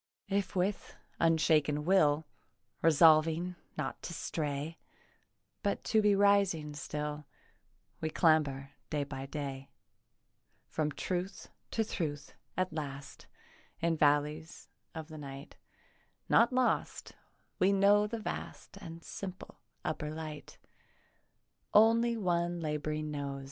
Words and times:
If 0.29 0.55
with 0.55 0.95
unshaken 1.19 1.85
will, 1.85 2.25
Resolving 2.81 3.55
not 3.77 4.01
to 4.01 4.15
stray 4.15 4.79
But 5.61 5.83
to 5.83 6.01
be 6.01 6.15
rising 6.15 6.73
still, 6.73 7.27
We 8.01 8.09
clamber 8.09 8.71
day 8.89 9.03
by 9.03 9.27
day 9.27 9.69
From 10.65 10.91
truth 10.91 11.49
to 11.69 11.85
truth, 11.85 12.33
at 12.57 12.73
last, 12.73 13.27
In 13.79 13.95
valleys 13.95 14.69
of 14.95 15.07
the 15.07 15.19
night 15.19 15.55
Not 16.27 16.51
lost, 16.51 17.13
we 17.59 17.71
know 17.71 18.07
the 18.07 18.17
vast 18.17 18.77
And 18.77 19.03
simple 19.03 19.59
upper 19.85 20.09
light, 20.11 20.57
Only 21.75 22.17
one 22.17 22.59
labouring 22.59 23.11
knows. 23.11 23.39